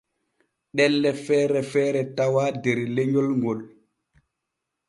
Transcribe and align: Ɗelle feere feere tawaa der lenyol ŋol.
Ɗelle 0.75 1.09
feere 1.25 1.61
feere 1.71 2.01
tawaa 2.17 2.49
der 2.63 2.79
lenyol 2.95 3.29
ŋol. 3.41 3.59